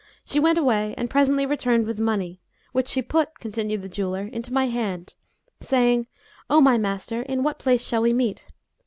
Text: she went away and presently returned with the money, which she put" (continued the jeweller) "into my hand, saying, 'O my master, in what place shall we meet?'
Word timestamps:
she 0.25 0.39
went 0.39 0.57
away 0.57 0.95
and 0.97 1.11
presently 1.11 1.45
returned 1.45 1.85
with 1.85 1.97
the 1.97 2.01
money, 2.03 2.39
which 2.71 2.87
she 2.87 3.03
put" 3.03 3.37
(continued 3.39 3.83
the 3.83 3.87
jeweller) 3.87 4.25
"into 4.25 4.51
my 4.51 4.65
hand, 4.65 5.13
saying, 5.59 6.07
'O 6.49 6.59
my 6.59 6.75
master, 6.75 7.21
in 7.21 7.43
what 7.43 7.59
place 7.59 7.85
shall 7.85 8.01
we 8.01 8.11
meet?' 8.11 8.47